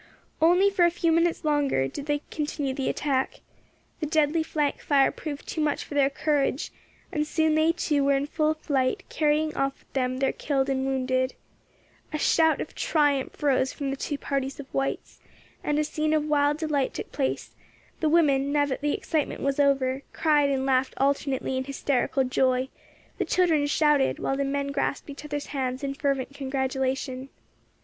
Only 0.41 0.71
for 0.71 0.83
a 0.83 0.89
few 0.89 1.11
minutes 1.11 1.45
longer 1.45 1.87
did 1.87 2.07
they 2.07 2.23
continue 2.31 2.73
the 2.73 2.89
attack. 2.89 3.41
The 3.99 4.07
deadly 4.07 4.41
flank 4.41 4.81
fire 4.81 5.11
proved 5.11 5.47
too 5.47 5.61
much 5.61 5.83
for 5.83 5.93
their 5.93 6.09
courage, 6.09 6.71
and 7.11 7.27
soon 7.27 7.53
they 7.53 7.71
too 7.71 8.03
were 8.03 8.15
in 8.17 8.25
full 8.25 8.55
flight, 8.55 9.03
carrying 9.09 9.55
off 9.55 9.77
with 9.77 9.93
them 9.93 10.17
their 10.17 10.31
killed 10.31 10.69
and 10.69 10.87
wounded. 10.87 11.35
A 12.11 12.17
shout 12.17 12.59
of 12.59 12.73
triumph 12.73 13.43
rose 13.43 13.71
from 13.73 13.91
the 13.91 13.95
two 13.95 14.17
parties 14.17 14.59
of 14.59 14.65
whites, 14.73 15.19
and 15.63 15.77
a 15.77 15.83
scene 15.83 16.15
of 16.15 16.25
wild 16.25 16.57
delight 16.57 16.95
took 16.95 17.11
place; 17.11 17.53
the 17.99 18.09
women, 18.09 18.51
now 18.51 18.65
that 18.65 18.81
the 18.81 18.93
excitement 18.97 19.41
was 19.41 19.59
over, 19.59 20.01
cried 20.13 20.49
and 20.49 20.65
laughed 20.65 20.95
alternately 20.97 21.57
in 21.57 21.65
hysterical 21.65 22.23
joy; 22.23 22.69
the 23.19 23.23
children 23.25 23.67
shouted, 23.67 24.17
while 24.17 24.35
the 24.35 24.43
men 24.45 24.69
grasped 24.69 25.11
each 25.11 25.23
other's 25.25 25.45
hands 25.53 25.83
in 25.83 25.93
fervent 25.93 26.33
congratulation. 26.33 27.29